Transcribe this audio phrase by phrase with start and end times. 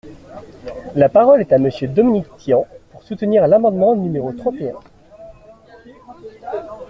[0.95, 4.77] La parole est à Monsieur Dominique Tian, pour soutenir l’amendement numéro trente et un.